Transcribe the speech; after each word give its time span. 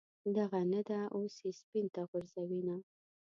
دغه 0.37 0.59
نه 0.73 0.81
ده، 0.89 0.99
اوس 1.15 1.35
یې 1.45 1.51
سین 1.61 1.85
ته 1.95 2.01
غورځوینه. 2.09 2.75